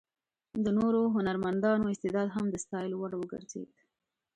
د 0.63 0.65
نورو 0.79 1.01
هنرمندانو 1.15 1.91
استعداد 1.93 2.27
هم 2.35 2.45
د 2.51 2.55
ستایلو 2.63 2.95
وړ 2.99 3.11
وګرځېد. 3.17 3.69